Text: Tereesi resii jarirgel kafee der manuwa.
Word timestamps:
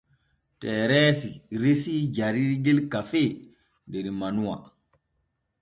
Tereesi 0.61 1.29
resii 1.63 1.99
jarirgel 2.17 2.79
kafee 2.93 3.29
der 3.91 4.07
manuwa. 4.19 4.57